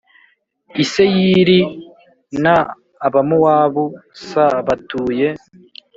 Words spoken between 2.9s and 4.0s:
Abamowabu